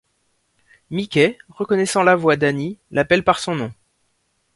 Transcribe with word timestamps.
Mickey, 0.89 1.37
reconnaissant 1.49 2.01
la 2.01 2.15
voix 2.15 2.35
d'Annie, 2.35 2.79
l'appelle 2.89 3.23
par 3.23 3.37
son 3.37 3.53
nom. 3.53 3.71